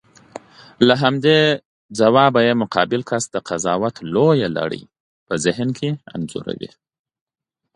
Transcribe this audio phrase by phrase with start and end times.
[0.87, 1.39] له همدې
[1.99, 4.81] ځوابه یې مقابل کس د قضاوت لویه لړۍ
[5.27, 6.71] په ذهن کې انځوروي.